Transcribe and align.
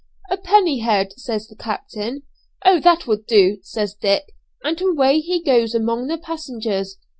'A 0.31 0.37
penny 0.37 0.81
a 0.81 0.83
head,' 0.83 1.13
says 1.13 1.47
the 1.47 1.55
captain. 1.55 2.23
'Oh! 2.65 2.79
that 2.79 3.05
will 3.05 3.19
do,' 3.27 3.59
says 3.61 3.93
Dick; 3.93 4.33
and 4.63 4.81
away 4.81 5.19
he 5.19 5.43
goes 5.43 5.75
among 5.75 6.07
the 6.07 6.17
passengers. 6.17 6.97